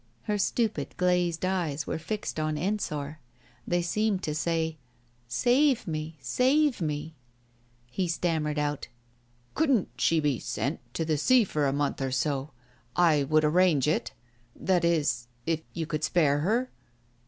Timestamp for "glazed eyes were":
0.97-1.99